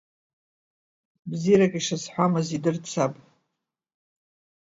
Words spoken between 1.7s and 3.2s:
ишазҳәамыз идырт саб.